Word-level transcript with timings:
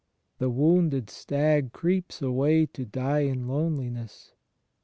The 0.39 0.49
wounded 0.49 1.11
stag 1.11 1.73
creeps 1.73 2.23
away 2.23 2.65
to 2.65 2.85
die 2.85 3.19
in 3.19 3.47
loneliness. 3.47 4.33